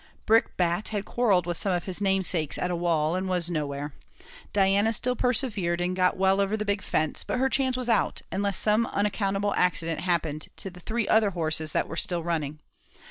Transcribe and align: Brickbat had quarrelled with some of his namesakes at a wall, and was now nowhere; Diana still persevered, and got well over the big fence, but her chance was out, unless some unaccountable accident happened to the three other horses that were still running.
Brickbat 0.25 0.87
had 0.87 1.05
quarrelled 1.05 1.45
with 1.45 1.57
some 1.57 1.73
of 1.73 1.83
his 1.83 2.01
namesakes 2.01 2.57
at 2.57 2.71
a 2.71 2.75
wall, 2.75 3.15
and 3.15 3.29
was 3.29 3.51
now 3.51 3.59
nowhere; 3.59 3.93
Diana 4.51 4.93
still 4.93 5.15
persevered, 5.15 5.79
and 5.79 5.95
got 5.95 6.17
well 6.17 6.41
over 6.41 6.57
the 6.57 6.65
big 6.65 6.81
fence, 6.81 7.23
but 7.23 7.37
her 7.37 7.49
chance 7.49 7.77
was 7.77 7.87
out, 7.87 8.23
unless 8.31 8.57
some 8.57 8.87
unaccountable 8.87 9.53
accident 9.55 9.99
happened 10.01 10.47
to 10.57 10.71
the 10.71 10.79
three 10.79 11.07
other 11.07 11.29
horses 11.29 11.71
that 11.73 11.87
were 11.87 11.95
still 11.95 12.23
running. 12.23 12.57